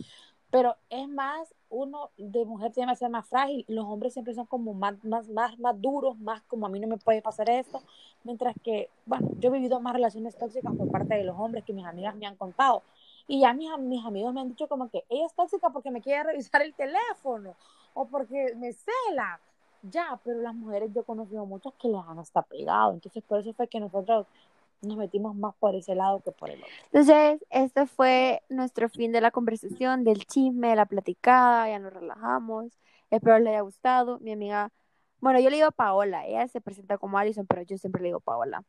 Pero 0.51 0.75
es 0.89 1.07
más, 1.07 1.53
uno 1.69 2.09
de 2.17 2.43
mujer 2.45 2.71
tiene 2.71 2.91
que 2.91 2.97
ser 2.97 3.09
más 3.09 3.27
frágil, 3.27 3.65
los 3.67 3.85
hombres 3.85 4.13
siempre 4.13 4.33
son 4.33 4.47
como 4.47 4.73
más, 4.73 5.03
más, 5.03 5.29
más, 5.29 5.59
más 5.59 5.79
duros, 5.79 6.17
más 6.19 6.41
como 6.43 6.65
a 6.65 6.69
mí 6.69 6.79
no 6.79 6.87
me 6.87 6.97
puede 6.97 7.21
pasar 7.21 7.49
esto, 7.51 7.83
mientras 8.23 8.55
que, 8.63 8.89
bueno, 9.05 9.29
yo 9.39 9.49
he 9.49 9.53
vivido 9.53 9.79
más 9.79 9.93
relaciones 9.93 10.35
tóxicas 10.35 10.75
por 10.75 10.89
parte 10.89 11.15
de 11.15 11.23
los 11.23 11.37
hombres 11.37 11.63
que 11.63 11.73
mis 11.73 11.85
amigas 11.85 12.15
me 12.15 12.25
han 12.25 12.35
contado. 12.35 12.81
Y 13.27 13.41
ya 13.41 13.53
mis, 13.53 13.69
mis 13.77 14.03
amigos 14.03 14.33
me 14.33 14.41
han 14.41 14.49
dicho 14.49 14.67
como 14.67 14.89
que 14.89 15.05
ella 15.07 15.27
es 15.27 15.33
tóxica 15.35 15.69
porque 15.69 15.91
me 15.91 16.01
quiere 16.01 16.23
revisar 16.31 16.63
el 16.63 16.73
teléfono 16.73 17.55
o 17.93 18.05
porque 18.05 18.55
me 18.55 18.73
cela. 18.73 19.39
Ya, 19.83 20.19
pero 20.23 20.41
las 20.41 20.55
mujeres 20.55 20.91
yo 20.93 21.01
he 21.01 21.05
conocido 21.05 21.45
muchas 21.45 21.73
que 21.75 21.87
les 21.87 22.01
han 22.05 22.19
hasta 22.19 22.41
pegado. 22.41 22.93
Entonces, 22.93 23.23
por 23.23 23.39
eso 23.39 23.53
fue 23.53 23.67
que 23.67 23.79
nosotros 23.79 24.25
nos 24.81 24.97
metimos 24.97 25.35
más 25.35 25.55
por 25.55 25.75
ese 25.75 25.95
lado 25.95 26.21
que 26.21 26.31
por 26.31 26.49
el 26.49 26.59
otro. 26.59 26.73
Entonces, 26.85 27.45
este 27.49 27.85
fue 27.85 28.41
nuestro 28.49 28.89
fin 28.89 29.11
de 29.11 29.21
la 29.21 29.31
conversación, 29.31 30.03
del 30.03 30.25
chisme, 30.25 30.69
de 30.69 30.75
la 30.75 30.85
platicada, 30.85 31.69
ya 31.69 31.79
nos 31.79 31.93
relajamos. 31.93 32.79
Espero 33.09 33.39
les 33.39 33.49
haya 33.49 33.61
gustado. 33.61 34.19
Mi 34.19 34.31
amiga, 34.31 34.71
bueno, 35.19 35.39
yo 35.39 35.49
le 35.49 35.57
digo 35.57 35.71
Paola, 35.71 36.25
ella 36.27 36.47
se 36.47 36.61
presenta 36.61 36.97
como 36.97 37.17
Alison, 37.17 37.45
pero 37.47 37.61
yo 37.63 37.77
siempre 37.77 38.01
le 38.01 38.09
digo 38.09 38.19
Paola. 38.19 38.63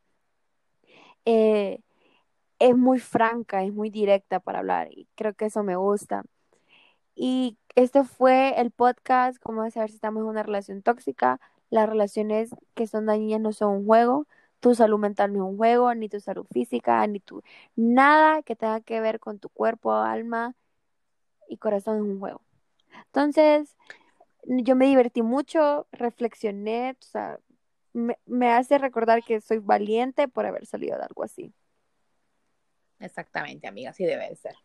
Eh, 1.25 1.79
es 2.59 2.77
muy 2.77 2.99
franca, 2.99 3.63
es 3.63 3.73
muy 3.73 3.89
directa 3.89 4.39
para 4.39 4.59
hablar 4.59 4.89
y 4.91 5.07
creo 5.15 5.33
que 5.33 5.45
eso 5.45 5.63
me 5.63 5.75
gusta. 5.75 6.23
Y 7.15 7.57
este 7.75 8.03
fue 8.03 8.59
el 8.59 8.71
podcast, 8.71 9.37
cómo 9.41 9.69
saber 9.71 9.89
si 9.89 9.95
estamos 9.95 10.21
en 10.21 10.27
una 10.27 10.43
relación 10.43 10.81
tóxica. 10.81 11.39
Las 11.69 11.89
relaciones 11.89 12.51
que 12.73 12.87
son 12.87 13.05
dañinas 13.05 13.41
no 13.41 13.53
son 13.53 13.71
un 13.77 13.85
juego, 13.85 14.27
tu 14.61 14.75
salud 14.75 14.99
mental 14.99 15.33
no 15.33 15.45
es 15.45 15.51
un 15.51 15.57
juego, 15.57 15.93
ni 15.95 16.07
tu 16.07 16.21
salud 16.21 16.45
física, 16.51 17.05
ni 17.07 17.19
tu 17.19 17.43
nada 17.75 18.43
que 18.43 18.55
tenga 18.55 18.79
que 18.81 19.01
ver 19.01 19.19
con 19.19 19.39
tu 19.39 19.49
cuerpo, 19.49 19.93
alma 19.93 20.55
y 21.49 21.57
corazón 21.57 21.97
es 21.97 22.03
un 22.03 22.19
juego. 22.19 22.41
Entonces, 23.07 23.75
yo 24.43 24.75
me 24.75 24.85
divertí 24.85 25.21
mucho, 25.21 25.87
reflexioné, 25.91 26.91
o 26.91 27.03
sea, 27.03 27.39
me, 27.93 28.17
me 28.25 28.51
hace 28.51 28.77
recordar 28.77 29.23
que 29.23 29.41
soy 29.41 29.57
valiente 29.57 30.27
por 30.29 30.45
haber 30.45 30.65
salido 30.65 30.97
de 30.97 31.03
algo 31.03 31.23
así. 31.23 31.53
Exactamente, 32.99 33.67
amiga, 33.67 33.89
así 33.89 34.05
debe 34.05 34.33
ser. 34.35 34.55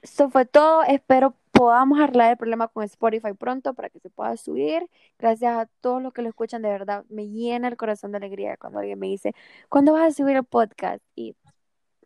Eso 0.00 0.30
fue 0.30 0.44
todo. 0.46 0.84
Espero 0.84 1.34
podamos 1.62 2.00
arreglar 2.00 2.32
el 2.32 2.36
problema 2.36 2.66
con 2.66 2.82
Spotify 2.82 3.34
pronto 3.34 3.72
para 3.72 3.88
que 3.88 4.00
se 4.00 4.10
pueda 4.10 4.36
subir. 4.36 4.88
Gracias 5.16 5.56
a 5.56 5.66
todos 5.80 6.02
los 6.02 6.12
que 6.12 6.20
lo 6.20 6.28
escuchan, 6.28 6.60
de 6.60 6.70
verdad, 6.70 7.04
me 7.08 7.28
llena 7.28 7.68
el 7.68 7.76
corazón 7.76 8.10
de 8.10 8.16
alegría 8.16 8.56
cuando 8.56 8.80
alguien 8.80 8.98
me 8.98 9.06
dice, 9.06 9.32
¿cuándo 9.68 9.92
vas 9.92 10.08
a 10.08 10.10
subir 10.10 10.34
el 10.34 10.42
podcast? 10.42 11.00
Y 11.14 11.36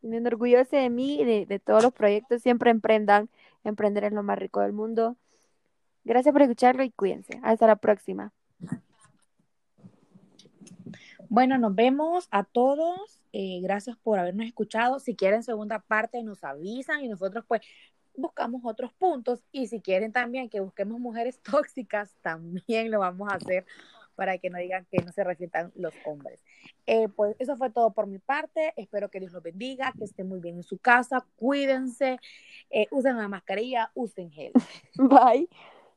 me 0.03 0.19
enorgullece 0.19 0.77
de 0.77 0.91
mí 0.91 1.23
y 1.23 1.25
de, 1.25 1.47
de 1.47 1.59
todos 1.59 1.83
los 1.83 1.95
proyectos. 1.95 2.43
Siempre 2.43 2.71
emprendan. 2.71 3.31
Emprender 3.65 4.05
es 4.05 4.13
lo 4.13 4.23
más 4.23 4.39
rico 4.39 4.61
del 4.61 4.75
mundo. 4.75 5.17
Gracias 6.05 6.35
por 6.35 6.43
escucharlo 6.43 6.83
y 6.83 6.91
cuídense. 6.91 7.41
Hasta 7.43 7.67
la 7.67 7.77
próxima. 7.77 8.35
Bueno, 11.31 11.57
nos 11.57 11.75
vemos 11.75 12.29
a 12.31 12.45
todos. 12.45 13.23
Eh, 13.33 13.61
gracias 13.63 13.97
por 13.97 14.19
habernos 14.19 14.47
escuchado. 14.47 15.01
Si 15.01 15.17
quieren 15.17 15.43
segunda 15.43 15.79
parte, 15.79 16.23
nos 16.23 16.45
avisan 16.45 17.03
y 17.03 17.09
nosotros 17.09 17.45
pues 17.49 17.63
buscamos 18.17 18.63
otros 18.65 18.93
puntos. 18.93 19.45
Y 19.53 19.67
si 19.67 19.81
quieren 19.81 20.13
también 20.13 20.49
que 20.49 20.61
busquemos 20.61 21.01
mujeres 21.01 21.41
tóxicas, 21.43 22.15
también 22.23 22.91
lo 22.91 23.01
vamos 23.01 23.31
a 23.31 23.37
hacer 23.37 23.67
para 24.15 24.39
que 24.39 24.49
no 24.49 24.59
digan 24.59 24.87
que 24.91 25.03
no 25.05 25.13
se 25.13 25.23
resientan 25.23 25.73
los 25.77 25.95
hombres. 26.05 26.43
Eh, 26.87 27.09
pues 27.09 27.37
eso 27.39 27.57
fue 27.57 27.71
todo 27.71 27.93
por 27.93 28.07
mi 28.07 28.19
parte. 28.19 28.73
Espero 28.77 29.11
que 29.11 29.21
Dios 29.21 29.33
los 29.33 29.43
bendiga, 29.43 29.93
que 29.97 30.05
estén 30.05 30.29
muy 30.29 30.41
bien 30.41 30.57
en 30.57 30.63
su 30.63 30.79
casa, 30.79 31.27
cuídense, 31.37 32.19
eh, 32.71 32.87
usen 32.91 33.19
la 33.19 33.29
mascarilla, 33.29 33.91
usen 33.95 34.31
gel. 34.31 34.53
Bye. 34.97 35.49